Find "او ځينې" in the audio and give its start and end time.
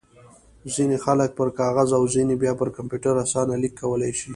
1.97-2.35